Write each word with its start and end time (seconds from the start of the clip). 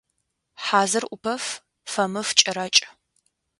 Хьазыр 0.63 1.03
ӏупэф, 1.09 1.45
фэмыф 1.91 2.29
кӏэракӏ. 2.37 2.81